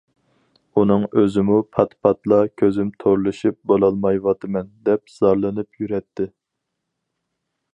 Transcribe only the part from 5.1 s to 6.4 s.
زارلىنىپ يۈرەتتى.